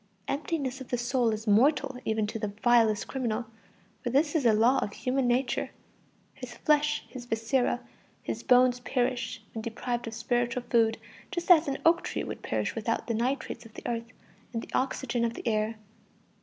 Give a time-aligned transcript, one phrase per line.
[0.27, 3.45] Emptiness of the soul is mortal even to the vilest criminal,
[4.03, 5.69] for this is a law of human nature.
[6.33, 7.81] His flesh, his viscera,
[8.23, 10.97] his bones perish when deprived of spiritual food,
[11.29, 14.07] just as an oak tree would perish without the nitrates of the earth
[14.53, 15.75] and the oxygen of the air.